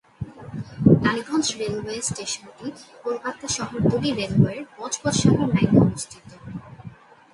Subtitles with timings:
[1.03, 2.67] Tollygunge railway স্টেশনটি
[3.05, 6.27] কলকাতা শহরতলি রেলওয়ের বজবজ শাখার লাইনে অবস্থিত।